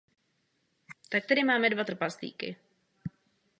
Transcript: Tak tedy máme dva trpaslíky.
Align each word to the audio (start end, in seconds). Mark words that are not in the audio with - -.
Tak 1.09 1.25
tedy 1.25 1.43
máme 1.43 1.69
dva 1.69 1.83
trpaslíky. 1.83 2.55